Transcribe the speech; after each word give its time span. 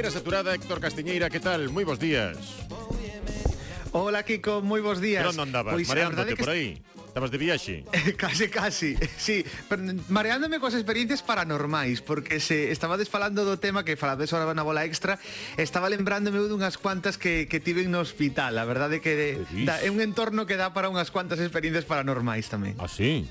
Primeira 0.00 0.18
saturada, 0.18 0.54
Héctor 0.54 0.80
Castiñeira, 0.80 1.28
que 1.28 1.44
tal? 1.44 1.68
Moi 1.68 1.84
bons 1.84 2.00
días. 2.00 2.40
Hola, 3.92 4.24
Kiko, 4.24 4.64
moi 4.64 4.80
bons 4.80 4.96
días. 4.96 5.20
Pero 5.20 5.36
onde 5.36 5.44
andabas, 5.44 5.76
pois, 5.76 5.84
mareándote 5.92 6.32
que... 6.32 6.40
por 6.40 6.56
aí. 6.56 6.80
Estabas 7.04 7.28
de 7.28 7.36
viaxe? 7.36 7.84
casi, 8.16 8.48
casi, 8.48 8.96
sí 9.18 9.44
pero 9.68 9.82
Mareándome 10.08 10.56
coas 10.62 10.78
experiencias 10.78 11.26
paranormais 11.26 12.00
Porque 12.06 12.38
se 12.38 12.70
estabades 12.70 13.10
falando 13.10 13.42
do 13.42 13.58
tema 13.58 13.82
Que 13.82 13.98
falades 13.98 14.30
ahora 14.30 14.54
na 14.54 14.62
bola 14.62 14.86
extra 14.86 15.18
Estaba 15.58 15.90
lembrándome 15.90 16.38
dunhas 16.38 16.78
cuantas 16.78 17.18
que, 17.18 17.50
que 17.50 17.58
tiven 17.58 17.90
no 17.90 17.98
hospital 17.98 18.54
A 18.54 18.62
verdade 18.62 19.02
que 19.02 19.18
de, 19.18 19.28
da, 19.66 19.82
é 19.82 19.90
un 19.90 19.98
entorno 19.98 20.46
que 20.46 20.54
dá 20.54 20.70
para 20.70 20.86
unhas 20.86 21.10
cuantas 21.10 21.42
experiencias 21.42 21.82
paranormais 21.82 22.46
tamén 22.46 22.78
Ah, 22.78 22.86
sí? 22.86 23.26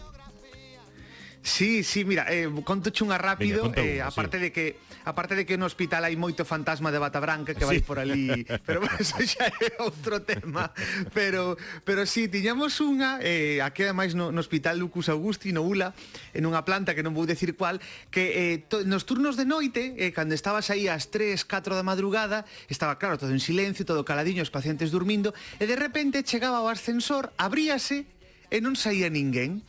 Sí, 1.42 1.84
sí, 1.84 2.04
mira, 2.04 2.26
eh, 2.30 2.50
conto 2.66 2.90
chunha 2.90 3.18
rápido, 3.18 3.72
Venga, 3.72 3.80
eh, 3.80 4.04
unha, 4.04 4.12
aparte 4.12 4.38
sí. 4.38 4.44
de 4.44 4.50
que 4.52 4.66
aparte 5.08 5.40
de 5.40 5.48
que 5.48 5.56
no 5.56 5.64
hospital 5.64 6.04
hai 6.04 6.20
moito 6.20 6.44
fantasma 6.44 6.92
de 6.92 7.00
bata 7.00 7.24
branca 7.24 7.56
que 7.56 7.64
vai 7.64 7.80
sí. 7.80 7.88
por 7.88 7.96
ali, 7.96 8.44
pero 8.68 8.84
bueno, 8.84 9.00
eso 9.00 9.16
xa 9.24 9.48
é 9.48 9.80
outro 9.80 10.20
tema, 10.28 10.76
pero 11.16 11.56
pero 11.88 12.04
sí, 12.04 12.28
tiñamos 12.28 12.84
unha 12.84 13.24
eh, 13.24 13.64
aquí 13.64 13.88
ademais 13.88 14.20
no, 14.20 14.36
no 14.36 14.40
hospital 14.44 14.84
Lucus 14.84 15.08
Augusti 15.08 15.56
no 15.56 15.64
Ula, 15.64 15.96
en 16.36 16.44
unha 16.44 16.68
planta 16.68 16.92
que 16.92 17.08
non 17.08 17.16
vou 17.16 17.24
decir 17.24 17.56
cual, 17.56 17.80
que 18.12 18.36
eh, 18.36 18.56
to, 18.68 18.84
nos 18.84 19.08
turnos 19.08 19.40
de 19.40 19.48
noite, 19.48 19.96
eh, 19.96 20.12
cando 20.12 20.36
estabas 20.36 20.68
aí 20.68 20.92
ás 20.92 21.08
3, 21.08 21.40
4 21.48 21.72
da 21.72 21.88
madrugada, 21.88 22.44
estaba 22.68 23.00
claro, 23.00 23.16
todo 23.16 23.32
en 23.32 23.40
silencio, 23.40 23.88
todo 23.88 24.04
caladiño, 24.04 24.44
os 24.44 24.52
pacientes 24.52 24.92
dormindo, 24.92 25.32
e 25.56 25.64
de 25.64 25.80
repente 25.80 26.20
chegaba 26.28 26.60
o 26.60 26.68
ascensor, 26.68 27.32
abríase 27.40 28.04
e 28.52 28.60
non 28.60 28.76
saía 28.76 29.08
ninguén. 29.08 29.64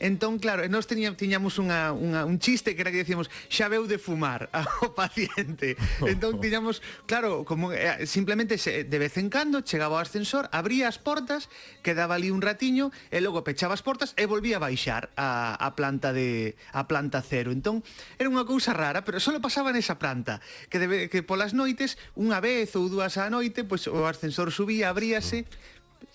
Entón, 0.00 0.38
claro, 0.38 0.64
nós 0.72 0.88
teña, 0.88 1.12
tiñamos 1.12 1.60
unha, 1.60 1.92
unha, 1.92 2.24
un 2.24 2.40
chiste 2.40 2.72
que 2.72 2.80
era 2.80 2.90
que 2.90 3.04
decíamos 3.04 3.28
xa 3.52 3.68
veu 3.68 3.84
de 3.84 4.00
fumar 4.00 4.48
ao 4.56 4.96
paciente. 4.96 5.76
Entón, 6.02 6.40
tiñamos, 6.40 6.80
claro, 7.04 7.44
como 7.44 7.72
eh, 7.72 8.06
simplemente 8.06 8.56
se, 8.56 8.84
de 8.84 8.98
vez 8.98 9.18
en 9.20 9.28
cando 9.28 9.60
chegaba 9.60 10.00
ao 10.00 10.04
ascensor, 10.04 10.48
abría 10.50 10.88
as 10.88 10.96
portas, 10.96 11.52
quedaba 11.84 12.16
ali 12.16 12.32
un 12.32 12.40
ratiño 12.40 12.90
e 13.12 13.20
logo 13.20 13.44
pechaba 13.44 13.76
as 13.76 13.84
portas 13.84 14.16
e 14.16 14.24
volvía 14.24 14.56
a 14.58 14.64
baixar 14.64 15.12
a, 15.20 15.54
a 15.58 15.76
planta 15.76 16.16
de 16.16 16.56
a 16.72 16.88
planta 16.88 17.20
cero. 17.20 17.52
Entón, 17.52 17.84
era 18.16 18.32
unha 18.32 18.48
cousa 18.48 18.72
rara, 18.72 19.04
pero 19.04 19.20
só 19.20 19.34
pasaba 19.42 19.74
nesa 19.74 20.00
planta, 20.00 20.40
que, 20.72 20.78
debe, 20.80 20.96
que 21.12 21.20
polas 21.26 21.52
noites, 21.52 22.00
unha 22.16 22.40
vez 22.40 22.72
ou 22.78 22.86
dúas 22.86 23.18
á 23.20 23.28
noite, 23.28 23.66
pois 23.66 23.86
pues, 23.86 23.92
o 23.92 24.06
ascensor 24.06 24.54
subía, 24.54 24.88
abríase, 24.88 25.44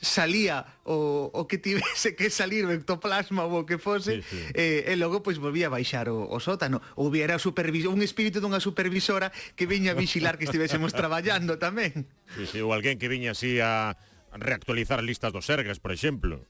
salía 0.01 0.65
o, 0.83 1.31
o 1.33 1.47
que 1.47 1.57
tivese 1.57 2.15
que 2.15 2.29
salir 2.29 2.65
o 2.65 2.71
ectoplasma 2.71 3.45
ou 3.49 3.61
o 3.61 3.65
que 3.65 3.81
fose 3.81 4.21
sí, 4.21 4.29
sí. 4.29 4.39
Eh, 4.53 4.91
e 4.91 4.93
logo 4.95 5.25
pois 5.25 5.41
volvía 5.41 5.67
a 5.67 5.73
baixar 5.73 6.09
o, 6.13 6.29
o 6.29 6.37
sótano 6.37 6.81
hubiera 6.95 7.41
supervisor, 7.41 7.89
un 7.89 8.05
espírito 8.05 8.37
dunha 8.37 8.61
supervisora 8.61 9.33
que 9.57 9.65
viña 9.65 9.93
a 9.93 9.97
vixilar 9.97 10.37
que 10.37 10.45
estivésemos 10.45 10.93
traballando 10.93 11.57
tamén 11.57 12.05
sí, 12.37 12.45
sí, 12.45 12.59
ou 12.61 12.71
alguén 12.71 13.01
que 13.01 13.09
viña 13.09 13.33
así 13.33 13.57
a 13.57 13.97
reactualizar 14.37 15.01
listas 15.01 15.33
dos 15.33 15.49
sergas, 15.49 15.81
por 15.81 15.89
exemplo 15.89 16.45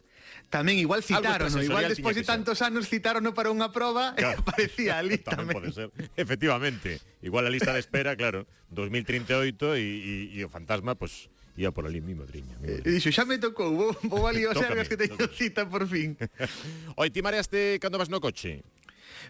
tamén 0.48 0.80
igual 0.80 1.04
citaron, 1.04 1.52
no? 1.52 1.60
igual 1.60 1.88
despois 1.92 2.16
de 2.16 2.24
tantos 2.24 2.64
anos 2.64 2.88
citaron 2.88 3.24
no 3.24 3.36
para 3.36 3.52
unha 3.52 3.72
proba 3.76 4.16
claro. 4.16 4.40
aparecía 4.40 5.00
ali 5.00 5.20
tamén. 5.20 5.52
tamén. 5.52 5.56
pode 5.60 5.72
ser, 5.76 5.88
efectivamente. 6.16 7.04
Igual 7.20 7.48
a 7.48 7.52
lista 7.52 7.76
de 7.76 7.84
espera, 7.84 8.16
claro, 8.16 8.48
2038 8.72 9.76
e, 9.76 9.84
e, 9.84 10.14
e 10.36 10.40
o 10.44 10.50
fantasma, 10.52 10.96
pues, 10.96 11.28
ia 11.58 11.74
por 11.74 11.86
ali 11.86 12.00
mi 12.00 12.14
madriña. 12.14 12.56
Mi 12.62 12.70
madriña. 12.70 12.86
Eh, 12.86 12.92
Dixo, 12.94 13.10
xa 13.12 13.26
me 13.26 13.42
tocou, 13.42 13.74
vou, 13.74 13.92
vou 14.06 14.30
ali 14.30 14.46
o 14.46 14.54
Sergas 14.54 14.88
que 14.88 14.96
teño 14.96 15.18
cita 15.34 15.66
por 15.66 15.90
fin. 15.90 16.14
Oi, 17.02 17.10
ti 17.10 17.26
mareaste 17.26 17.82
cando 17.82 17.98
vas 17.98 18.14
no 18.14 18.22
coche? 18.22 18.62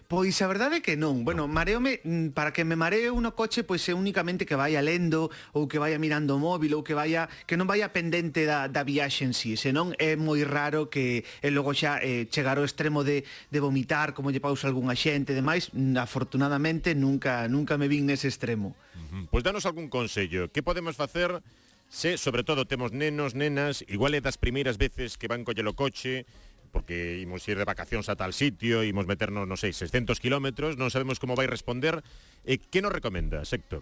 Pois 0.06 0.40
a 0.40 0.46
verdade 0.46 0.78
é 0.78 0.84
que 0.84 0.96
non. 0.96 1.24
Bueno, 1.24 1.48
mareome 1.48 2.04
mm, 2.04 2.36
para 2.36 2.52
que 2.52 2.64
me 2.64 2.76
maree 2.76 3.08
un 3.08 3.24
coche, 3.32 3.64
pois 3.64 3.80
é 3.88 3.96
únicamente 3.96 4.44
que 4.44 4.56
vaya 4.56 4.84
lendo 4.84 5.32
ou 5.56 5.66
que 5.66 5.80
vaya 5.80 5.96
mirando 5.96 6.36
o 6.36 6.40
móvil 6.40 6.76
ou 6.76 6.84
que 6.84 6.92
vaya 6.92 7.32
que 7.48 7.56
non 7.56 7.64
vaya 7.64 7.92
pendente 7.96 8.44
da 8.44 8.68
da 8.68 8.84
viaxe 8.84 9.24
en 9.24 9.32
si, 9.32 9.56
sí. 9.56 9.68
senón 9.72 9.96
é 9.96 10.16
moi 10.16 10.44
raro 10.44 10.92
que 10.92 11.24
e 11.40 11.48
logo 11.48 11.72
xa 11.72 11.98
eh, 12.04 12.28
chegar 12.28 12.60
ao 12.60 12.68
extremo 12.68 13.02
de 13.02 13.24
de 13.24 13.58
vomitar, 13.60 14.12
como 14.12 14.28
lle 14.28 14.44
pausa 14.44 14.68
algunha 14.68 14.92
xente 14.92 15.32
e 15.32 15.38
demais. 15.38 15.72
Mm, 15.72 15.96
afortunadamente 15.96 16.92
nunca 16.92 17.48
nunca 17.48 17.80
me 17.80 17.88
vin 17.88 18.04
nese 18.04 18.28
extremo. 18.28 18.76
Pois 19.32 19.40
danos 19.40 19.64
algún 19.64 19.88
consello, 19.88 20.52
que 20.52 20.60
podemos 20.60 20.92
facer 20.92 21.40
Se, 21.88 22.18
sobre 22.18 22.44
todo, 22.44 22.68
temos 22.68 22.92
nenos, 22.92 23.34
nenas, 23.34 23.84
igual 23.88 24.12
é 24.12 24.20
das 24.20 24.36
primeiras 24.36 24.76
veces 24.76 25.16
que 25.16 25.24
van 25.24 25.40
coller 25.40 25.64
o 25.64 25.72
coche, 25.72 26.28
porque 26.68 27.16
imos 27.16 27.48
ir 27.48 27.56
de 27.56 27.64
vacacións 27.64 28.12
a 28.12 28.16
tal 28.16 28.36
sitio, 28.36 28.84
imos 28.84 29.08
meternos, 29.08 29.48
non 29.48 29.56
sei, 29.56 29.72
600 29.72 30.20
kilómetros, 30.20 30.76
non 30.76 30.92
sabemos 30.92 31.16
como 31.16 31.32
vai 31.32 31.48
responder. 31.48 32.04
Eh, 32.44 32.60
que 32.60 32.84
nos 32.84 32.92
recomendas, 32.92 33.48
Héctor? 33.56 33.80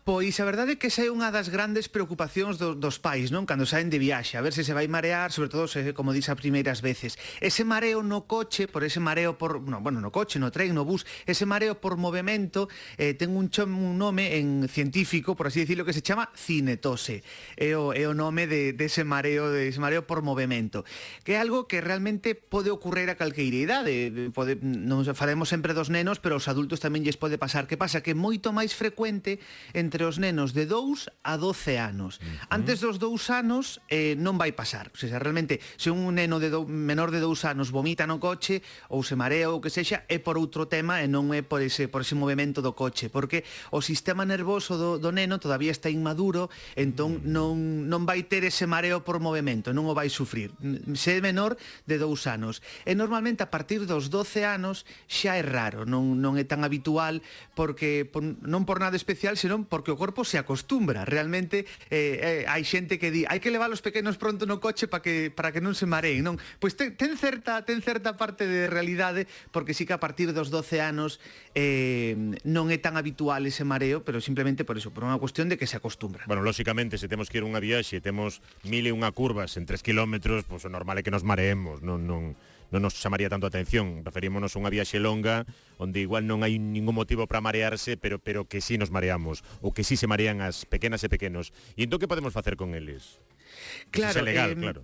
Pois 0.00 0.40
a 0.40 0.48
verdade 0.48 0.72
é 0.72 0.76
que 0.80 0.88
esa 0.88 1.04
é 1.04 1.12
unha 1.12 1.28
das 1.28 1.52
grandes 1.52 1.84
preocupacións 1.84 2.56
do, 2.56 2.72
dos 2.72 2.96
pais, 2.96 3.28
non? 3.28 3.44
Cando 3.44 3.68
saen 3.68 3.92
de 3.92 4.00
viaxe, 4.00 4.40
a 4.40 4.42
ver 4.42 4.56
se 4.56 4.64
se 4.64 4.72
vai 4.72 4.88
marear, 4.88 5.28
sobre 5.28 5.52
todo 5.52 5.68
se, 5.68 5.92
como 5.92 6.16
dis 6.16 6.32
a 6.32 6.36
primeiras 6.40 6.80
veces. 6.80 7.20
Ese 7.44 7.68
mareo 7.68 8.00
no 8.00 8.24
coche, 8.24 8.64
por 8.64 8.80
ese 8.80 8.96
mareo 8.96 9.36
por, 9.36 9.60
no, 9.60 9.84
bueno, 9.84 10.00
no 10.00 10.08
coche, 10.08 10.40
no 10.40 10.48
tren, 10.48 10.72
no 10.72 10.88
bus, 10.88 11.04
ese 11.28 11.44
mareo 11.44 11.84
por 11.84 12.00
movemento, 12.00 12.72
eh, 12.96 13.12
ten 13.12 13.28
un, 13.36 13.52
chom, 13.52 13.76
un 13.76 14.00
nome 14.00 14.40
en 14.40 14.72
científico, 14.72 15.36
por 15.36 15.52
así 15.52 15.60
decirlo, 15.68 15.84
que 15.84 15.92
se 15.92 16.00
chama 16.00 16.32
cinetose. 16.32 17.20
É 17.60 17.76
o, 17.76 17.92
é 17.92 18.08
o 18.08 18.16
nome 18.16 18.48
de, 18.48 18.72
de 18.72 18.88
ese 18.88 19.04
mareo, 19.04 19.52
de 19.52 19.68
ese 19.68 19.84
mareo 19.84 20.08
por 20.08 20.24
movemento, 20.24 20.80
que 21.28 21.36
é 21.36 21.44
algo 21.44 21.68
que 21.68 21.84
realmente 21.84 22.32
pode 22.32 22.72
ocurrir 22.72 23.12
a 23.12 23.20
calqueira 23.20 23.84
idade. 23.84 24.32
Pode, 24.32 24.56
non 24.64 25.04
faremos 25.12 25.52
sempre 25.52 25.76
dos 25.76 25.92
nenos, 25.92 26.24
pero 26.24 26.40
os 26.40 26.48
adultos 26.48 26.80
tamén 26.80 27.04
lles 27.04 27.20
pode 27.20 27.36
pasar. 27.36 27.68
Que 27.68 27.76
pasa? 27.76 28.00
Que 28.00 28.16
é 28.16 28.16
moito 28.16 28.48
máis 28.56 28.72
frecuente 28.72 29.44
en 29.76 29.89
entre 29.90 30.06
os 30.06 30.22
nenos 30.22 30.54
de 30.54 30.70
2 30.70 31.10
a 31.26 31.34
12 31.34 31.74
anos. 31.74 32.22
Uh 32.22 32.30
-huh. 32.30 32.54
Antes 32.54 32.78
dos 32.78 33.02
2 33.02 33.26
anos 33.34 33.82
eh, 33.90 34.14
non 34.14 34.38
vai 34.38 34.54
pasar. 34.54 34.94
O 34.94 34.96
sea, 34.96 35.18
realmente, 35.18 35.58
se 35.74 35.90
un 35.90 36.14
neno 36.14 36.38
de 36.38 36.46
do, 36.46 36.62
menor 36.62 37.10
de 37.10 37.18
2 37.18 37.42
anos 37.42 37.74
vomita 37.74 38.06
no 38.06 38.22
coche 38.22 38.62
ou 38.86 39.02
se 39.02 39.18
marea 39.18 39.50
ou 39.50 39.58
que 39.58 39.66
sexa, 39.66 40.06
é 40.06 40.22
por 40.22 40.38
outro 40.38 40.70
tema 40.70 41.02
e 41.02 41.10
non 41.10 41.34
é 41.34 41.42
por 41.42 41.58
ese, 41.58 41.90
por 41.90 42.06
ese 42.06 42.14
movimento 42.14 42.62
do 42.62 42.78
coche, 42.78 43.10
porque 43.10 43.42
o 43.74 43.82
sistema 43.82 44.22
nervoso 44.22 44.78
do, 44.78 45.02
do 45.02 45.10
neno 45.10 45.42
todavía 45.42 45.74
está 45.74 45.90
inmaduro, 45.90 46.54
entón 46.78 47.18
uh 47.18 47.26
-huh. 47.26 47.26
non, 47.26 47.90
non 47.90 48.06
vai 48.06 48.22
ter 48.30 48.46
ese 48.46 48.70
mareo 48.70 49.02
por 49.02 49.18
movimento, 49.18 49.74
non 49.74 49.90
o 49.90 49.94
vai 49.98 50.06
sufrir. 50.06 50.54
Se 50.94 51.18
é 51.18 51.20
menor 51.20 51.58
de 51.90 51.98
2 51.98 52.30
anos. 52.30 52.62
E 52.86 52.94
normalmente 52.94 53.42
a 53.42 53.50
partir 53.50 53.90
dos 53.90 54.06
12 54.06 54.46
anos 54.46 54.86
xa 55.10 55.34
é 55.34 55.42
raro, 55.42 55.82
non, 55.82 56.14
non 56.22 56.38
é 56.38 56.46
tan 56.46 56.62
habitual, 56.62 57.18
porque 57.58 58.06
por, 58.06 58.22
non 58.22 58.62
por 58.62 58.78
nada 58.78 58.94
especial, 58.94 59.34
senón 59.34 59.66
por 59.66 59.79
porque 59.80 59.96
o 59.96 59.96
corpo 59.96 60.28
se 60.28 60.36
acostumbra. 60.36 61.08
Realmente 61.08 61.64
eh, 61.88 62.44
eh, 62.44 62.52
hai 62.52 62.60
xente 62.68 63.00
que 63.00 63.08
di, 63.08 63.24
hai 63.24 63.40
que 63.40 63.48
levar 63.48 63.72
os 63.72 63.80
pequenos 63.80 64.20
pronto 64.20 64.44
no 64.44 64.60
coche 64.60 64.92
para 64.92 65.00
que 65.00 65.32
para 65.32 65.56
que 65.56 65.64
non 65.64 65.72
se 65.72 65.88
mareen, 65.88 66.20
non? 66.20 66.36
Pois 66.60 66.76
ten, 66.76 66.92
ten 67.00 67.16
certa 67.16 67.64
ten 67.64 67.80
certa 67.80 68.20
parte 68.20 68.44
de 68.44 68.68
realidade 68.68 69.24
porque 69.56 69.72
sí 69.72 69.88
que 69.88 69.96
a 69.96 70.00
partir 70.04 70.36
dos 70.36 70.52
12 70.52 70.84
anos 70.84 71.16
eh, 71.56 72.12
non 72.44 72.68
é 72.68 72.76
tan 72.76 73.00
habitual 73.00 73.48
ese 73.48 73.64
mareo, 73.64 74.04
pero 74.04 74.20
simplemente 74.20 74.68
por 74.68 74.76
eso, 74.76 74.92
por 74.92 75.08
unha 75.08 75.16
cuestión 75.16 75.48
de 75.48 75.56
que 75.56 75.64
se 75.64 75.80
acostumbra. 75.80 76.28
Bueno, 76.28 76.44
lóxicamente, 76.44 77.00
se 77.00 77.08
temos 77.08 77.32
que 77.32 77.40
ir 77.40 77.44
unha 77.48 77.64
viaxe, 77.64 78.04
temos 78.04 78.44
mil 78.68 78.84
e 78.84 78.92
unha 78.92 79.08
curvas 79.16 79.56
en 79.56 79.64
3 79.64 79.80
kilómetros, 79.80 80.44
pois 80.44 80.60
pues, 80.60 80.68
o 80.68 80.70
normal 80.70 81.00
é 81.00 81.02
que 81.02 81.08
nos 81.08 81.24
mareemos, 81.24 81.80
non 81.80 82.04
non 82.04 82.36
non 82.70 82.86
nos 82.86 82.98
chamaría 82.98 83.30
tanto 83.30 83.46
a 83.46 83.52
atención. 83.52 84.06
Referímonos 84.06 84.54
a 84.54 84.60
unha 84.62 84.72
viaxe 84.72 85.02
longa 85.02 85.46
onde 85.78 86.02
igual 86.02 86.26
non 86.26 86.46
hai 86.46 86.58
ningún 86.58 86.94
motivo 86.94 87.26
para 87.26 87.42
marearse, 87.42 87.98
pero 87.98 88.22
pero 88.22 88.46
que 88.46 88.62
sí 88.62 88.78
nos 88.78 88.94
mareamos, 88.94 89.42
ou 89.60 89.74
que 89.74 89.82
sí 89.82 89.98
se 89.98 90.06
marean 90.06 90.40
as 90.40 90.64
pequenas 90.64 91.02
e 91.02 91.08
pequenos. 91.10 91.50
E 91.74 91.84
entón 91.84 91.98
que 91.98 92.10
podemos 92.10 92.34
facer 92.34 92.54
con 92.54 92.72
eles? 92.78 93.18
Claro, 93.90 94.22
é 94.22 94.24
legal, 94.24 94.54
eh, 94.54 94.58
claro 94.58 94.82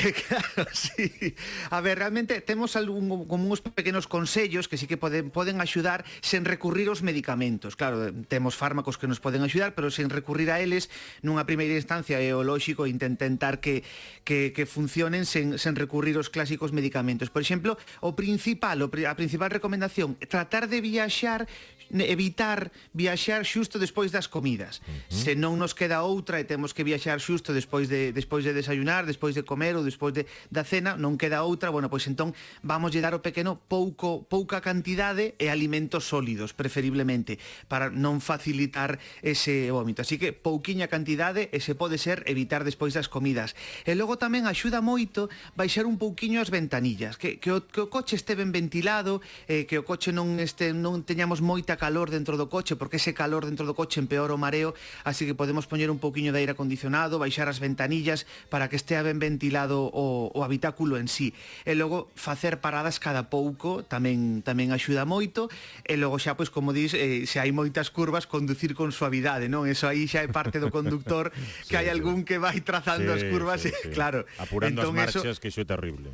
Que 0.00 0.14
claro, 0.24 0.66
sí. 0.72 1.34
A 1.68 1.82
ver, 1.82 1.98
realmente 1.98 2.40
temos 2.40 2.74
algún, 2.74 3.26
como 3.28 3.52
uns 3.52 3.60
pequenos 3.60 4.06
consellos 4.08 4.66
que 4.66 4.78
sí 4.78 4.86
que 4.86 4.96
poden, 4.96 5.28
poden 5.28 5.60
axudar 5.60 6.08
sen 6.24 6.48
recurrir 6.48 6.88
aos 6.88 7.04
medicamentos. 7.04 7.76
Claro, 7.76 8.08
temos 8.24 8.56
fármacos 8.56 8.96
que 8.96 9.04
nos 9.04 9.20
poden 9.20 9.44
axudar, 9.44 9.76
pero 9.76 9.92
sen 9.92 10.08
recurrir 10.08 10.48
a 10.48 10.64
eles 10.64 10.88
nunha 11.20 11.44
primeira 11.44 11.76
instancia 11.76 12.16
é 12.16 12.32
o 12.32 12.40
lóxico 12.40 12.88
intentar 12.88 13.60
que, 13.60 13.84
que, 14.24 14.56
que 14.56 14.64
funcionen 14.64 15.28
sen, 15.28 15.60
sen 15.60 15.76
recurrir 15.76 16.16
aos 16.16 16.32
clásicos 16.32 16.72
medicamentos. 16.72 17.28
Por 17.28 17.44
exemplo, 17.44 17.76
o 18.00 18.16
principal, 18.16 18.80
a 18.80 19.14
principal 19.20 19.52
recomendación, 19.52 20.16
tratar 20.32 20.72
de 20.72 20.80
viaxar 20.80 21.44
evitar 21.90 22.70
viaxar 22.94 23.42
xusto 23.42 23.78
despois 23.82 24.14
das 24.14 24.30
comidas. 24.30 24.78
Uh 24.86 24.90
-huh. 24.90 25.10
Se 25.10 25.32
non 25.34 25.58
nos 25.58 25.74
queda 25.74 26.06
outra 26.06 26.38
e 26.38 26.46
temos 26.46 26.70
que 26.70 26.86
viaxar 26.86 27.18
xusto 27.18 27.50
despois 27.50 27.90
de 27.90 28.14
despois 28.14 28.46
de 28.46 28.54
desayunar, 28.54 29.06
despois 29.06 29.34
de 29.34 29.42
comer 29.42 29.74
ou 29.74 29.82
despois 29.82 30.14
de 30.14 30.26
da 30.50 30.62
cena, 30.62 30.94
non 30.94 31.18
queda 31.18 31.42
outra, 31.42 31.74
bueno, 31.74 31.90
pois 31.90 32.06
entón 32.06 32.30
vamos 32.62 32.94
lle 32.94 33.02
dar 33.02 33.18
o 33.18 33.22
pequeno 33.24 33.58
pouco 33.58 34.22
pouca 34.30 34.62
cantidade 34.62 35.34
e 35.42 35.50
alimentos 35.50 36.06
sólidos, 36.06 36.54
preferiblemente, 36.54 37.42
para 37.66 37.90
non 37.90 38.22
facilitar 38.22 39.02
ese 39.24 39.74
vómito. 39.74 40.06
Así 40.06 40.14
que 40.14 40.30
pouquiña 40.30 40.86
cantidade 40.86 41.50
e 41.50 41.58
se 41.58 41.74
pode 41.74 41.98
ser 41.98 42.22
evitar 42.30 42.62
despois 42.62 42.94
das 42.94 43.10
comidas. 43.10 43.58
E 43.82 43.96
logo 43.98 44.14
tamén 44.20 44.46
axuda 44.46 44.78
moito 44.78 45.26
baixar 45.58 45.88
un 45.88 45.98
pouquiño 45.98 46.38
as 46.38 46.52
ventanillas, 46.54 47.18
que 47.18 47.42
que 47.42 47.50
o, 47.50 47.66
que 47.66 47.82
o 47.82 47.88
coche 47.90 48.14
este 48.14 48.36
ben 48.36 48.52
ventilado, 48.52 49.18
eh, 49.48 49.66
que 49.66 49.80
o 49.80 49.84
coche 49.84 50.12
non 50.14 50.38
este 50.38 50.76
non 50.76 51.02
teñamos 51.02 51.40
moita 51.40 51.79
calor 51.80 52.12
dentro 52.12 52.36
do 52.36 52.52
coche, 52.52 52.76
porque 52.76 53.00
ese 53.00 53.16
calor 53.16 53.48
dentro 53.48 53.64
do 53.64 53.72
coche 53.72 54.04
empeora 54.04 54.36
o 54.36 54.38
mareo, 54.38 54.76
así 55.08 55.24
que 55.24 55.32
podemos 55.32 55.64
poñer 55.64 55.88
un 55.88 55.96
pouquiño 55.96 56.36
de 56.36 56.44
aire 56.44 56.52
acondicionado, 56.52 57.16
baixar 57.16 57.48
as 57.48 57.56
ventanillas 57.56 58.28
para 58.52 58.68
que 58.68 58.76
estea 58.76 59.00
ben 59.00 59.16
ventilado 59.16 59.88
o, 59.88 60.28
o 60.28 60.44
habitáculo 60.44 61.00
en 61.00 61.08
sí. 61.08 61.32
E 61.64 61.72
logo 61.72 62.12
facer 62.12 62.60
paradas 62.60 63.00
cada 63.00 63.32
pouco 63.32 63.80
tamén 63.80 64.44
tamén 64.44 64.76
axuda 64.76 65.08
moito, 65.08 65.48
e 65.88 65.96
logo 65.96 66.20
xa 66.20 66.36
pois 66.36 66.52
como 66.52 66.76
dis, 66.76 66.92
eh, 66.92 67.24
se 67.24 67.40
hai 67.40 67.48
moitas 67.48 67.88
curvas, 67.88 68.28
conducir 68.28 68.76
con 68.76 68.92
suavidade, 68.92 69.48
non? 69.48 69.64
Eso 69.64 69.88
aí 69.88 70.04
xa 70.04 70.20
é 70.20 70.28
parte 70.28 70.60
do 70.60 70.68
conductor, 70.68 71.32
que 71.70 71.72
sí, 71.72 71.80
hai 71.80 71.88
algún 71.88 72.28
que 72.28 72.36
vai 72.36 72.60
trazando 72.60 73.16
sí, 73.16 73.16
as 73.16 73.22
curvas, 73.32 73.64
sí, 73.64 73.72
sí. 73.82 73.88
claro. 73.96 74.28
Apurando 74.36 74.84
entón, 74.84 74.92
as 75.00 75.16
marchas, 75.16 75.24
eso, 75.24 75.40
que 75.40 75.48
iso 75.48 75.64
é 75.64 75.66
terrible. 75.66 76.12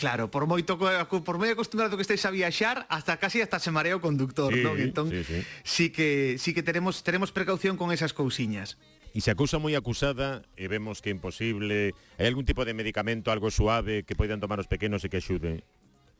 Claro, 0.00 0.32
por 0.32 0.48
moito 0.48 0.80
por 0.80 1.36
moi 1.36 1.52
acostumbrado 1.52 1.92
que 1.92 2.04
esteis 2.08 2.24
a 2.24 2.32
viaxar, 2.32 2.88
hasta 2.88 3.20
casi 3.20 3.44
hasta 3.44 3.60
se 3.60 3.68
marea 3.68 3.92
o 3.92 4.00
conductor, 4.00 4.48
sí, 4.48 4.64
non? 4.64 4.80
Entón, 4.80 5.12
sí, 5.12 5.20
sí. 5.28 5.38
sí 5.60 5.86
que 5.92 6.40
sí 6.40 6.56
que 6.56 6.64
teremos 6.64 7.04
teremos 7.04 7.36
precaución 7.36 7.76
con 7.76 7.92
esas 7.92 8.16
cousiñas. 8.16 8.80
E 9.12 9.20
se 9.20 9.28
acusa 9.28 9.60
cousa 9.60 9.64
moi 9.68 9.76
acusada 9.76 10.40
e 10.56 10.72
vemos 10.72 11.04
que 11.04 11.12
é 11.12 11.14
imposible, 11.14 11.92
hai 12.16 12.24
algún 12.24 12.48
tipo 12.48 12.64
de 12.64 12.72
medicamento 12.72 13.28
algo 13.28 13.52
suave 13.52 14.08
que 14.08 14.16
poidan 14.16 14.40
tomar 14.40 14.56
os 14.56 14.72
pequenos 14.72 15.04
e 15.04 15.12
que 15.12 15.20
axude? 15.20 15.68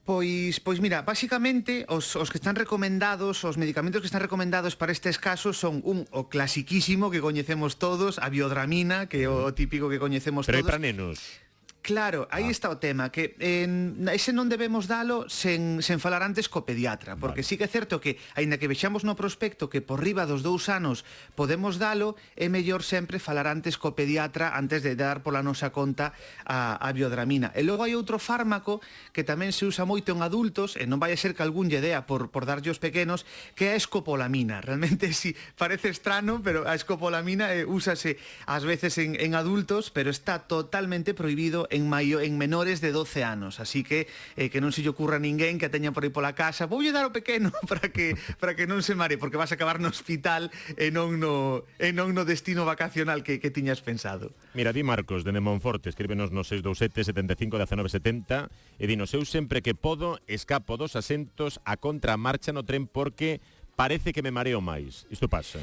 Pois, 0.05 0.61
pois 0.61 0.77
mira, 0.85 1.01
basicamente 1.01 1.89
os, 1.89 2.21
os 2.21 2.29
que 2.29 2.37
están 2.37 2.61
recomendados, 2.61 3.49
os 3.49 3.57
medicamentos 3.57 4.05
que 4.05 4.13
están 4.13 4.21
recomendados 4.21 4.77
para 4.77 4.93
estes 4.93 5.17
casos 5.17 5.57
son 5.57 5.81
un 5.89 6.05
o 6.13 6.29
clasiquísimo 6.29 7.09
que 7.09 7.25
coñecemos 7.25 7.81
todos, 7.81 8.21
a 8.21 8.29
biodramina, 8.29 9.09
que 9.09 9.25
é 9.25 9.29
o 9.33 9.49
mm. 9.49 9.57
típico 9.57 9.89
que 9.89 9.97
coñecemos 9.97 10.45
Pero 10.45 10.61
todos. 10.61 10.69
Pero 10.69 10.77
para 10.77 10.85
nenos. 10.85 11.49
Claro, 11.83 12.29
aí 12.31 12.45
ah. 12.45 12.53
está 12.53 12.69
o 12.69 12.77
tema, 12.77 13.09
que 13.09 13.41
en, 13.41 14.05
ese 14.13 14.37
non 14.37 14.53
debemos 14.53 14.85
dalo 14.85 15.25
sen, 15.33 15.81
sen 15.81 15.97
falar 15.97 16.21
antes 16.21 16.53
co 16.53 16.69
pediatra, 16.69 17.17
porque 17.17 17.41
vale. 17.41 17.49
sí 17.49 17.57
que 17.57 17.65
é 17.65 17.73
certo 17.73 18.05
que, 18.05 18.21
aínda 18.37 18.61
que 18.61 18.69
vexamos 18.69 19.01
no 19.01 19.17
prospecto 19.17 19.73
que 19.73 19.81
por 19.81 20.05
riba 20.05 20.29
dos 20.29 20.45
dous 20.45 20.69
anos 20.69 21.09
podemos 21.33 21.81
dalo, 21.81 22.21
é 22.37 22.53
mellor 22.53 22.85
sempre 22.85 23.17
falar 23.17 23.49
antes 23.49 23.81
co 23.81 23.97
pediatra 23.97 24.53
antes 24.53 24.85
de 24.85 24.93
dar 24.93 25.25
pola 25.25 25.41
nosa 25.41 25.73
conta 25.73 26.13
a, 26.45 26.77
a 26.77 26.89
biodramina. 26.93 27.49
E 27.57 27.65
logo 27.65 27.81
hai 27.81 27.97
outro 27.97 28.21
fármaco 28.21 28.85
que 29.17 29.25
tamén 29.25 29.57
se 29.57 29.65
usa 29.65 29.89
moito 29.89 30.13
en 30.13 30.21
adultos, 30.21 30.77
e 30.77 30.85
non 30.85 31.01
vai 31.01 31.17
a 31.17 31.19
ser 31.19 31.33
que 31.33 31.41
algún 31.41 31.73
lle 31.73 31.81
dea 31.81 32.05
por, 32.05 32.29
por 32.29 32.45
darlle 32.45 32.69
os 32.69 32.77
pequenos, 32.77 33.25
que 33.57 33.73
é 33.73 33.75
a 33.75 33.81
escopolamina. 33.81 34.61
Realmente, 34.69 35.17
si 35.17 35.33
sí, 35.33 35.39
parece 35.57 35.89
estrano, 35.89 36.45
pero 36.45 36.69
a 36.69 36.77
escopolamina 36.77 37.57
eh, 37.57 37.65
úsase 37.65 38.21
ás 38.45 38.69
veces 38.69 39.01
en, 39.01 39.17
en 39.17 39.33
adultos, 39.33 39.89
pero 39.89 40.13
está 40.13 40.45
totalmente 40.45 41.17
prohibido 41.17 41.70
en 41.71 41.89
maio 41.89 42.21
en 42.21 42.37
menores 42.37 42.81
de 42.83 42.93
12 42.93 43.25
anos, 43.25 43.61
así 43.61 43.83
que 43.83 44.07
eh, 44.37 44.51
que 44.51 44.61
non 44.61 44.75
se 44.75 44.83
lle 44.83 44.93
ocurra 44.93 45.17
a 45.17 45.23
ninguén 45.23 45.57
que 45.57 45.67
a 45.67 45.73
teña 45.73 45.95
por 45.95 46.05
aí 46.05 46.13
pola 46.13 46.35
casa, 46.37 46.67
voulle 46.67 46.93
dar 46.93 47.07
o 47.07 47.15
pequeno 47.15 47.51
para 47.71 47.89
que 47.89 48.19
para 48.39 48.59
que 48.59 48.67
non 48.67 48.83
se 48.83 48.99
mare, 48.99 49.17
porque 49.17 49.39
vas 49.39 49.55
a 49.55 49.57
acabar 49.57 49.79
no 49.79 49.89
hospital 49.89 50.51
e 50.77 50.91
non 50.91 51.17
no 51.23 51.65
e 51.79 51.95
non 51.95 52.13
no 52.13 52.27
destino 52.27 52.67
vacacional 52.67 53.23
que 53.23 53.39
que 53.39 53.55
tiñas 53.55 53.81
pensado. 53.81 54.35
Mira, 54.53 54.75
di 54.75 54.83
Marcos 54.83 55.23
de 55.23 55.33
Monforte, 55.41 55.89
escríbenos 55.89 56.31
no 56.31 56.45
627 56.45 57.15
75 57.15 57.57
1970 57.57 58.51
e 58.79 58.85
dinos, 58.87 59.15
eu 59.15 59.25
sempre 59.25 59.63
que 59.63 59.75
podo 59.75 60.19
escapo 60.27 60.77
dos 60.77 60.97
asentos 60.97 61.61
a 61.65 61.77
contramarcha 61.77 62.53
no 62.53 62.65
tren 62.65 62.87
porque 62.87 63.41
parece 63.77 64.13
que 64.13 64.23
me 64.23 64.31
mareo 64.31 64.61
máis. 64.61 65.07
Isto 65.11 65.29
pasa. 65.29 65.61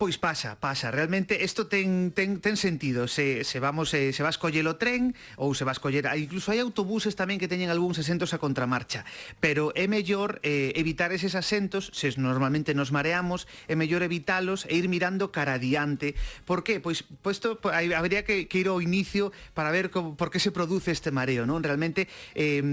Pois 0.00 0.16
pasa, 0.16 0.56
pasa, 0.56 0.88
realmente 0.90 1.44
isto 1.44 1.68
ten 1.68 2.08
ten 2.16 2.40
ten 2.40 2.56
sentido, 2.56 3.04
se 3.04 3.44
se 3.44 3.60
vamos 3.60 3.92
se, 3.92 4.16
se 4.16 4.24
vas 4.24 4.40
coller 4.40 4.64
o 4.64 4.80
tren 4.80 5.12
ou 5.36 5.52
se 5.52 5.68
vas 5.68 5.76
coller, 5.76 6.08
ah, 6.08 6.16
incluso 6.16 6.48
hai 6.48 6.56
autobuses 6.56 7.20
tamén 7.20 7.36
que 7.36 7.52
teñen 7.52 7.68
algúns 7.68 8.00
asentos 8.00 8.32
a 8.32 8.40
contramarcha, 8.40 9.04
pero 9.44 9.76
é 9.76 9.84
mellor 9.92 10.40
eh, 10.40 10.72
evitar 10.80 11.12
eses 11.12 11.36
asentos, 11.36 11.92
se 11.92 12.16
normalmente 12.16 12.72
nos 12.72 12.96
mareamos, 12.96 13.44
é 13.68 13.76
mellor 13.76 14.00
evitalos 14.00 14.64
e 14.72 14.80
ir 14.80 14.88
mirando 14.88 15.36
cara 15.36 15.60
adiante. 15.60 16.16
Por 16.48 16.64
qué? 16.64 16.80
Pois, 16.80 17.04
pois 17.20 17.36
puesto 17.44 17.60
habría 17.68 18.24
que, 18.24 18.48
que 18.48 18.56
ir 18.56 18.72
ao 18.72 18.80
inicio 18.80 19.36
para 19.52 19.68
ver 19.68 19.92
como, 19.92 20.16
por 20.16 20.32
que 20.32 20.40
se 20.40 20.48
produce 20.48 20.96
este 20.96 21.12
mareo, 21.12 21.44
non? 21.44 21.60
Realmente 21.60 22.08
eh, 22.32 22.64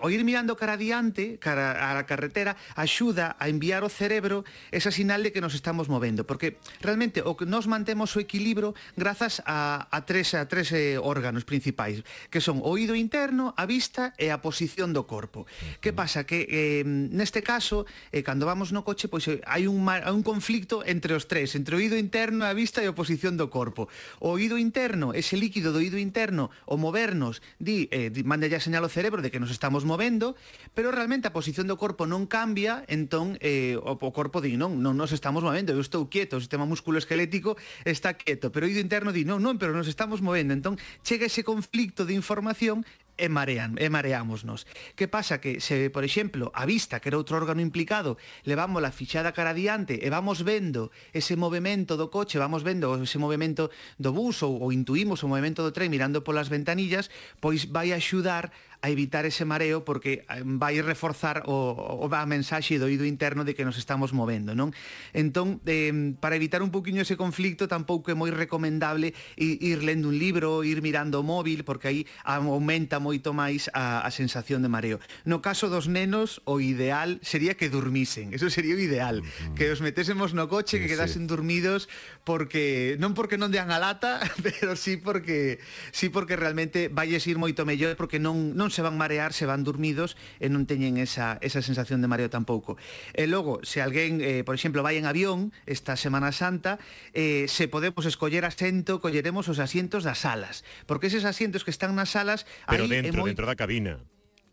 o 0.00 0.08
ir 0.08 0.24
mirando 0.24 0.56
cara 0.56 0.80
adiante, 0.80 1.36
cara 1.36 1.76
a 1.76 1.92
la 1.92 2.08
carretera, 2.08 2.56
axuda 2.72 3.36
a 3.36 3.52
enviar 3.52 3.84
ao 3.84 3.92
cerebro 3.92 4.48
esa 4.72 4.88
sinal 4.88 5.20
de 5.20 5.28
que 5.28 5.44
nos 5.44 5.52
estamos 5.52 5.92
movendo, 5.92 6.24
porque 6.24 6.56
realmente 6.78 7.26
o 7.26 7.34
que 7.34 7.44
nos 7.44 7.66
mantemos 7.66 8.14
o 8.14 8.22
equilibrio 8.22 8.78
grazas 8.94 9.42
a, 9.42 9.90
a 9.90 9.98
tres, 10.06 10.38
a 10.38 10.46
tres 10.46 10.70
eh, 10.70 10.94
órganos 10.96 11.42
principais, 11.42 12.06
que 12.30 12.38
son 12.38 12.62
o 12.62 12.70
oído 12.70 12.94
interno, 12.94 13.52
a 13.58 13.66
vista 13.66 14.14
e 14.14 14.30
a 14.30 14.38
posición 14.38 14.94
do 14.94 15.10
corpo. 15.10 15.50
Que 15.82 15.90
pasa? 15.90 16.22
Que 16.22 16.46
eh, 16.46 16.82
neste 16.86 17.42
caso, 17.42 17.84
eh, 18.14 18.22
cando 18.22 18.46
vamos 18.46 18.70
no 18.70 18.86
coche, 18.86 19.10
pois 19.10 19.26
eh, 19.26 19.42
hai 19.46 19.66
un, 19.66 19.82
hai 19.90 20.14
un 20.14 20.22
conflicto 20.22 20.86
entre 20.86 21.18
os 21.18 21.26
tres, 21.26 21.58
entre 21.58 21.74
o 21.74 21.78
oído 21.80 21.98
interno, 21.98 22.46
a 22.46 22.54
vista 22.54 22.84
e 22.84 22.86
a 22.86 22.94
posición 22.94 23.34
do 23.34 23.50
corpo. 23.50 23.90
O 24.22 24.36
oído 24.36 24.60
interno, 24.60 25.12
ese 25.16 25.34
líquido 25.34 25.72
do 25.72 25.80
oído 25.82 25.98
interno, 25.98 26.52
o 26.68 26.76
movernos, 26.76 27.42
di, 27.58 27.88
eh, 27.90 28.12
di 28.12 28.22
manda 28.22 28.46
ya 28.46 28.60
señal 28.60 28.84
ao 28.84 28.92
cerebro 28.92 29.24
de 29.24 29.30
que 29.32 29.40
nos 29.40 29.50
estamos 29.50 29.84
movendo, 29.88 30.36
pero 30.74 30.92
realmente 30.92 31.26
a 31.26 31.34
posición 31.34 31.66
do 31.66 31.80
corpo 31.80 32.04
non 32.06 32.28
cambia, 32.28 32.84
entón 32.86 33.40
eh, 33.40 33.78
o, 33.80 33.96
o 33.96 34.10
corpo 34.12 34.40
di, 34.44 34.54
non, 34.60 34.78
non 34.84 34.96
nos 34.96 35.10
estamos 35.10 35.40
movendo, 35.40 35.72
eu 35.72 35.80
estou 35.80 36.06
quieto, 36.06 36.36
o 36.36 36.42
sistema 36.42 36.59
sistema 36.60 36.66
musculoesquelético 36.66 37.56
está 37.84 38.14
quieto, 38.14 38.52
pero 38.52 38.66
o 38.66 38.68
interno 38.68 39.12
di, 39.12 39.24
non, 39.24 39.40
non, 39.40 39.56
pero 39.56 39.72
nos 39.72 39.88
estamos 39.88 40.20
movendo. 40.20 40.52
Entón, 40.52 40.76
chega 41.02 41.26
ese 41.26 41.42
conflicto 41.44 42.04
de 42.04 42.12
información 42.12 42.84
e 43.20 43.28
marean, 43.28 43.76
e 43.76 43.92
mareámonos. 43.92 44.64
Que 44.96 45.04
pasa 45.08 45.40
que 45.40 45.60
se, 45.60 45.92
por 45.92 46.04
exemplo, 46.04 46.48
a 46.56 46.64
vista, 46.64 47.00
que 47.00 47.12
era 47.12 47.20
outro 47.20 47.36
órgano 47.36 47.60
implicado, 47.60 48.16
levamos 48.48 48.80
a 48.80 48.92
fichada 48.92 49.36
cara 49.36 49.52
adiante 49.52 50.00
e 50.00 50.08
vamos 50.08 50.40
vendo 50.40 50.88
ese 51.12 51.36
movimento 51.36 52.00
do 52.00 52.08
coche, 52.08 52.40
vamos 52.40 52.64
vendo 52.64 52.96
ese 52.96 53.20
movimento 53.20 53.68
do 54.00 54.16
bus 54.16 54.40
ou, 54.40 54.56
ou 54.56 54.72
intuimos 54.72 55.20
o 55.20 55.28
movimento 55.28 55.60
do 55.60 55.72
tren 55.72 55.92
mirando 55.92 56.24
polas 56.24 56.48
ventanillas, 56.48 57.12
pois 57.44 57.68
vai 57.68 57.92
axudar 57.92 58.52
a 58.82 58.88
evitar 58.88 59.26
ese 59.26 59.44
mareo 59.44 59.84
porque 59.84 60.24
eh, 60.24 60.42
vai 60.44 60.80
reforzar 60.80 61.44
o, 61.46 62.00
o 62.00 62.08
a 62.10 62.26
mensaxe 62.26 62.80
do 62.80 62.88
ido 62.88 63.04
interno 63.04 63.44
de 63.44 63.54
que 63.54 63.64
nos 63.64 63.76
estamos 63.76 64.12
movendo, 64.16 64.56
non? 64.56 64.72
Entón, 65.12 65.60
eh, 65.68 66.16
para 66.18 66.36
evitar 66.36 66.64
un 66.64 66.72
poquinho 66.72 67.04
ese 67.04 67.16
conflicto 67.20 67.68
tampouco 67.68 68.08
é 68.08 68.16
moi 68.16 68.32
recomendable 68.32 69.12
ir 69.36 69.84
lendo 69.84 70.08
un 70.08 70.16
libro, 70.16 70.64
ir 70.64 70.80
mirando 70.80 71.20
o 71.20 71.24
móvil, 71.24 71.62
porque 71.62 71.86
aí 71.92 72.00
aumenta 72.24 72.98
moito 72.98 73.36
máis 73.36 73.68
a, 73.76 74.00
a 74.00 74.10
sensación 74.10 74.64
de 74.64 74.72
mareo. 74.72 74.98
No 75.28 75.44
caso 75.44 75.68
dos 75.68 75.84
nenos, 75.84 76.40
o 76.48 76.58
ideal 76.58 77.20
sería 77.20 77.54
que 77.60 77.68
durmisen, 77.68 78.32
eso 78.32 78.48
sería 78.48 78.74
o 78.74 78.80
ideal, 78.80 79.20
uh 79.20 79.24
-huh. 79.24 79.54
que 79.54 79.68
os 79.70 79.84
metésemos 79.84 80.32
no 80.32 80.48
coche, 80.48 80.76
sí, 80.76 80.82
que 80.82 80.88
quedasen 80.88 81.28
sí. 81.28 81.30
dormidos, 81.30 81.92
porque 82.24 82.96
non 82.96 83.12
porque 83.12 83.36
non 83.36 83.52
dean 83.52 83.68
a 83.68 83.78
lata, 83.78 84.24
pero 84.44 84.72
sí 84.72 84.96
porque 84.96 85.60
sí 85.92 86.08
porque 86.08 86.34
realmente 86.34 86.88
vai 86.88 87.12
ir 87.12 87.36
moito 87.36 87.68
mellor 87.68 87.92
porque 88.00 88.16
non 88.16 88.56
non 88.56 88.69
non 88.70 88.78
se 88.78 88.86
van 88.86 88.94
marear, 88.94 89.34
se 89.34 89.50
van 89.50 89.66
dormidos 89.66 90.14
e 90.38 90.46
non 90.46 90.62
teñen 90.62 90.94
esa, 91.02 91.42
esa 91.42 91.58
sensación 91.58 91.98
de 91.98 92.06
mareo 92.06 92.30
tampouco. 92.30 92.78
E 93.10 93.26
logo, 93.26 93.58
se 93.66 93.82
alguén, 93.82 94.22
eh, 94.22 94.46
por 94.46 94.54
exemplo, 94.54 94.86
vai 94.86 94.94
en 94.94 95.10
avión 95.10 95.50
esta 95.66 95.98
Semana 95.98 96.30
Santa, 96.30 96.78
eh, 97.10 97.50
se 97.50 97.66
podemos 97.66 98.06
escoller 98.06 98.46
asento, 98.46 99.02
colleremos 99.02 99.50
os 99.50 99.58
asientos 99.58 100.06
das 100.06 100.22
salas, 100.22 100.62
porque 100.86 101.10
eses 101.10 101.26
asientos 101.26 101.66
que 101.66 101.74
están 101.74 101.98
nas 101.98 102.14
salas... 102.14 102.46
Pero 102.70 102.86
dentro, 102.86 103.26
é 103.26 103.26
moi... 103.26 103.34
dentro 103.34 103.50
da 103.50 103.58
cabina. 103.58 103.98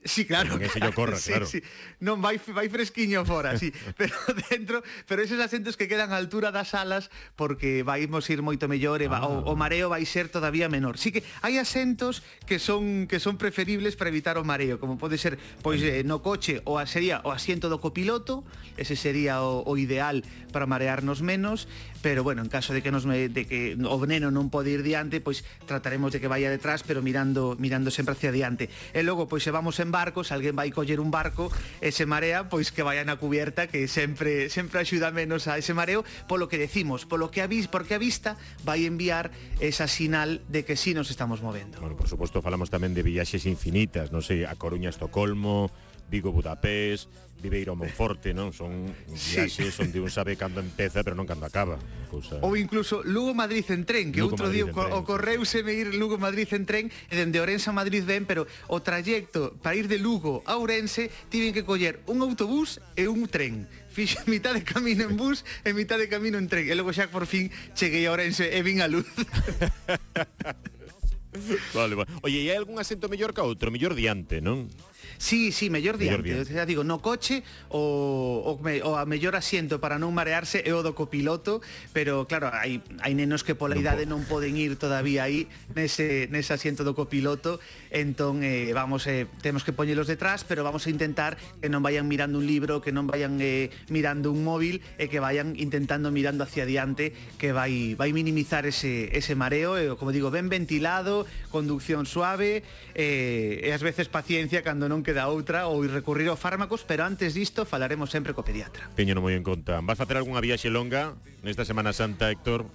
Sí, 0.07 0.25
claro. 0.25 0.57
Que 0.57 0.69
se 0.69 0.79
claro, 0.79 0.91
yo 0.91 0.95
corra, 0.95 1.17
sí, 1.17 1.31
claro. 1.31 1.45
Sí. 1.45 1.61
Non, 1.99 2.23
vai, 2.23 2.39
vai 2.39 2.71
fresquiño 2.71 3.27
fora, 3.27 3.59
sí. 3.59 3.69
pero 3.99 4.15
dentro, 4.49 4.81
pero 5.05 5.21
eses 5.21 5.39
asentos 5.43 5.75
que 5.75 5.91
quedan 5.91 6.15
á 6.15 6.17
altura 6.17 6.49
das 6.55 6.71
alas 6.73 7.11
porque 7.35 7.83
vaimos 7.83 8.25
ir 8.31 8.39
moito 8.41 8.71
mellor 8.71 9.03
e 9.03 9.11
ah. 9.11 9.27
o, 9.27 9.43
o 9.43 9.53
ah. 9.53 9.59
mareo 9.59 9.91
vai 9.91 10.07
ser 10.07 10.31
todavía 10.31 10.71
menor. 10.71 10.95
Sí 10.95 11.11
que 11.11 11.27
hai 11.43 11.59
asentos 11.59 12.23
que 12.47 12.57
son 12.57 13.05
que 13.05 13.19
son 13.19 13.35
preferibles 13.35 13.99
para 13.99 14.09
evitar 14.09 14.39
o 14.39 14.43
mareo, 14.47 14.79
como 14.79 14.95
pode 14.95 15.19
ser 15.19 15.35
pois 15.59 15.83
eh, 15.83 16.07
no 16.07 16.23
coche 16.23 16.63
ou 16.63 16.79
a 16.79 16.87
sería 16.87 17.19
o 17.27 17.35
asiento 17.35 17.67
do 17.67 17.83
copiloto, 17.83 18.47
ese 18.79 18.95
sería 18.95 19.43
o, 19.43 19.67
o 19.67 19.75
ideal 19.75 20.23
para 20.55 20.65
marearnos 20.65 21.19
menos 21.19 21.67
pero 22.01 22.23
bueno, 22.23 22.41
en 22.41 22.49
caso 22.49 22.73
de 22.73 22.81
que 22.81 22.91
nos 22.91 23.05
de 23.05 23.45
que 23.47 23.77
o 23.79 23.97
Neno 24.05 24.31
non 24.31 24.49
pode 24.49 24.71
ir 24.71 24.83
diante, 24.83 25.21
pois 25.21 25.43
trataremos 25.65 26.13
de 26.13 26.19
que 26.21 26.29
vaya 26.29 26.49
detrás, 26.49 26.83
pero 26.83 27.01
mirando 27.01 27.55
mirando 27.59 27.89
sempre 27.89 28.13
hacia 28.13 28.31
diante. 28.31 28.69
E 28.93 29.01
logo 29.01 29.27
pois 29.27 29.43
se 29.43 29.51
vamos 29.51 29.79
en 29.79 29.91
barco, 29.91 30.23
se 30.23 30.33
alguén 30.33 30.55
vai 30.55 30.69
coller 30.69 30.99
un 30.99 31.09
barco 31.09 31.49
e 31.81 31.89
se 31.91 32.05
marea, 32.05 32.49
pois 32.51 32.69
que 32.71 32.83
vaya 32.85 33.03
na 33.03 33.17
cubierta 33.17 33.67
que 33.67 33.87
sempre 33.87 34.49
sempre 34.51 34.81
axuda 34.81 35.09
menos 35.11 35.47
a 35.47 35.57
ese 35.57 35.73
mareo, 35.73 36.05
polo 36.27 36.47
que 36.47 36.57
decimos, 36.57 37.05
polo 37.05 37.31
que 37.31 37.41
avís, 37.41 37.67
porque 37.67 37.95
a 37.95 38.01
vista 38.01 38.37
vai 38.63 38.85
enviar 38.85 39.31
esa 39.59 39.87
sinal 39.87 40.41
de 40.47 40.63
que 40.63 40.75
sí 40.75 40.93
nos 40.93 41.09
estamos 41.09 41.41
movendo. 41.41 41.79
Bueno, 41.81 41.97
por 41.97 42.07
suposto 42.07 42.41
falamos 42.41 42.69
tamén 42.69 42.93
de 42.93 43.03
viaxes 43.03 43.49
infinitas, 43.49 44.13
non 44.13 44.21
sei, 44.21 44.45
a 44.45 44.53
Coruña, 44.55 44.91
Estocolmo, 44.91 45.73
Vigo 46.09 46.31
Budapest, 46.31 47.09
Viveiro 47.41 47.75
Monforte, 47.75 48.33
non? 48.33 48.49
Son 48.49 48.89
viaxes 49.05 49.77
sí. 49.77 49.81
onde 49.83 50.01
un 50.01 50.09
sabe 50.09 50.33
cando 50.33 50.57
empeza, 50.57 51.05
pero 51.05 51.13
non 51.13 51.29
cando 51.29 51.45
acaba. 51.45 51.77
Cosa... 52.09 52.41
Ou 52.41 52.57
incluso 52.57 53.05
Lugo 53.05 53.37
Madrid 53.37 53.61
en 53.69 53.85
tren, 53.85 54.09
que 54.09 54.25
Lugo 54.25 54.33
outro 54.33 54.49
Madrid 54.49 54.65
día 54.65 54.97
ocorreuse 54.97 55.61
me 55.61 55.77
ir 55.77 55.93
Lugo 55.93 56.17
Madrid 56.17 56.49
en 56.57 56.65
tren 56.65 56.89
e 56.89 57.13
dende 57.13 57.37
Ourense 57.37 57.69
a 57.69 57.77
Madrid 57.77 58.01
ben, 58.09 58.25
pero 58.25 58.49
o 58.71 58.81
trayecto 58.81 59.53
para 59.61 59.77
ir 59.77 59.85
de 59.85 60.01
Lugo 60.01 60.41
a 60.49 60.57
Ourense 60.57 61.13
tiven 61.29 61.53
que 61.53 61.61
coller 61.61 62.01
un 62.09 62.25
autobús 62.25 62.81
e 62.97 63.05
un 63.05 63.29
tren 63.29 63.69
fixe 63.93 64.17
mitad 64.25 64.53
de 64.53 64.61
camino 64.61 65.05
en 65.05 65.17
bus 65.17 65.41
e 65.65 65.73
mitad 65.73 65.97
de 66.01 66.09
camino 66.09 66.41
en 66.41 66.49
tren. 66.49 66.65
E 66.65 66.73
logo 66.73 66.89
xa 66.89 67.05
por 67.13 67.29
fin 67.29 67.53
cheguei 67.77 68.09
a 68.09 68.17
Ourense 68.17 68.49
e 68.49 68.59
vin 68.65 68.81
a 68.81 68.89
luz. 68.89 69.05
vale, 71.77 71.93
vale. 71.93 72.09
Oye, 72.25 72.41
e 72.45 72.49
hai 72.49 72.57
algún 72.57 72.81
acento 72.81 73.09
mellor 73.09 73.33
que 73.33 73.41
outro, 73.45 73.69
mellor 73.69 73.93
diante, 73.93 74.41
non? 74.41 74.69
Sí, 75.17 75.51
sí, 75.51 75.69
mellor 75.69 75.97
diante. 75.97 76.21
Mellor 76.21 76.45
diante. 76.45 76.51
O 76.51 76.55
sea, 76.55 76.65
digo, 76.67 76.83
no 76.83 76.99
coche 76.99 77.43
o, 77.69 78.43
o, 78.45 78.51
me, 78.63 78.83
o 78.83 78.99
a 78.99 79.07
mellor 79.07 79.35
asiento 79.35 79.79
para 79.79 79.97
non 79.97 80.11
marearse 80.11 80.61
e 80.61 80.75
o 80.75 80.83
do 80.83 80.91
copiloto, 80.91 81.63
pero 81.95 82.27
claro, 82.27 82.51
hai, 82.51 82.83
hai 82.99 83.13
nenos 83.15 83.47
que 83.47 83.55
pola 83.55 83.75
non 83.75 83.83
idade 83.83 84.03
po. 84.05 84.17
non 84.17 84.21
poden 84.27 84.59
ir 84.59 84.75
todavía 84.75 85.25
aí 85.25 85.47
nese, 85.73 86.27
nese 86.29 86.53
asiento 86.53 86.83
do 86.83 86.93
copiloto, 86.93 87.59
entón 87.89 88.43
eh, 88.43 88.75
vamos, 88.75 89.07
eh, 89.07 89.25
temos 89.41 89.63
que 89.63 89.73
poñelos 89.73 90.07
detrás, 90.07 90.43
pero 90.43 90.63
vamos 90.63 90.85
a 90.85 90.89
intentar 90.89 91.37
que 91.61 91.69
non 91.69 91.81
vayan 91.81 92.07
mirando 92.07 92.37
un 92.37 92.47
libro, 92.47 92.81
que 92.83 92.91
non 92.91 93.07
vayan 93.07 93.39
eh, 93.39 93.71
mirando 93.89 94.31
un 94.31 94.43
móvil 94.43 94.83
e 94.97 95.05
eh, 95.05 95.07
que 95.07 95.19
vayan 95.19 95.55
intentando 95.57 96.11
mirando 96.11 96.43
hacia 96.43 96.63
adiante, 96.63 97.13
que 97.37 97.51
vai, 97.51 97.95
vai 97.95 98.13
minimizar 98.13 98.65
ese, 98.65 99.09
ese 99.15 99.35
mareo, 99.35 99.77
eh, 99.77 99.93
como 99.95 100.11
digo, 100.11 100.31
ben 100.31 100.49
ventilado, 100.49 101.25
conducción 101.49 102.05
suave 102.05 102.63
eh, 102.95 103.61
e 103.63 103.69
ás 103.73 103.83
veces 103.83 104.09
paciencia 104.09 104.61
cando 104.65 104.89
non 104.89 104.96
non 104.97 105.05
queda 105.05 105.29
outra 105.29 105.69
ou 105.69 105.85
recurrir 105.85 106.25
a 106.33 106.33
fármacos, 106.33 106.81
pero 106.81 107.05
antes 107.05 107.37
disto 107.37 107.69
falaremos 107.69 108.09
sempre 108.09 108.33
co 108.33 108.41
pediatra. 108.41 108.89
Teñeno 108.97 109.21
moi 109.21 109.37
en 109.37 109.45
conta. 109.45 109.77
Vas 109.85 110.01
facer 110.01 110.17
algunha 110.17 110.41
viaxe 110.41 110.73
longa 110.73 111.13
nesta 111.45 111.61
Semana 111.61 111.93
Santa, 111.93 112.33
Héctor? 112.33 112.65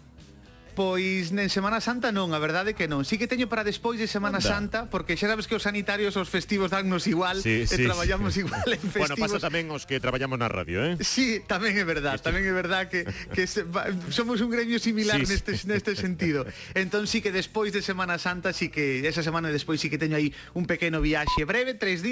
Pois 0.75 1.33
en 1.33 1.51
Semana 1.51 1.85
Santa 1.85 2.17
non, 2.17 2.33
a 2.33 2.41
verdade 2.41 2.73
que 2.73 2.89
non. 2.89 3.05
Si 3.05 3.15
sí 3.15 3.21
que 3.21 3.29
teño 3.29 3.45
para 3.45 3.61
despois 3.61 4.01
de 4.01 4.09
Semana 4.09 4.41
Anda. 4.41 4.49
Santa, 4.49 4.79
porque 4.89 5.21
xa 5.21 5.29
sabes 5.29 5.45
que 5.45 5.53
os 5.53 5.69
sanitarios 5.69 6.17
os 6.17 6.33
festivos 6.33 6.73
dannos 6.73 7.05
igual, 7.05 7.45
sí, 7.45 7.69
sí, 7.69 7.77
e 7.77 7.85
traballamos 7.85 8.33
sí. 8.33 8.41
igual 8.41 8.65
en 8.65 8.81
festivos. 8.81 9.13
Bueno, 9.13 9.21
pasa 9.21 9.37
tamén 9.37 9.69
os 9.69 9.85
que 9.85 10.01
traballamos 10.01 10.41
na 10.41 10.49
radio, 10.49 10.81
eh? 10.81 10.97
Sí, 11.05 11.45
tamén 11.45 11.77
é 11.77 11.85
verdad, 11.85 12.17
tamén 12.25 12.49
é 12.49 12.55
verdad 12.57 12.89
que, 12.89 13.05
que 13.37 13.45
se, 13.45 13.69
somos 14.09 14.41
un 14.41 14.49
gremio 14.49 14.81
similar 14.81 15.21
sí, 15.21 15.29
neste, 15.29 15.61
sí. 15.61 15.69
neste 15.69 15.93
sentido. 15.93 16.49
Entón 16.73 17.05
sí 17.05 17.21
que 17.21 17.37
despois 17.37 17.77
de 17.77 17.85
Semana 17.85 18.17
Santa, 18.17 18.57
sí 18.57 18.73
que 18.73 19.05
esa 19.05 19.21
semana 19.21 19.53
despois 19.53 19.77
sí 19.77 19.93
que 19.93 20.01
teño 20.01 20.17
aí 20.17 20.33
un 20.57 20.65
pequeno 20.65 21.05
viaxe 21.05 21.45
breve, 21.45 21.77
tres 21.77 22.01
días, 22.01 22.01